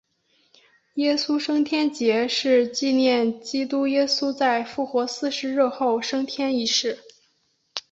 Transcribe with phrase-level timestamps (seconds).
[0.95, 6.97] 耶稣升天节是纪念基督耶稣在复活四十日后升天一事。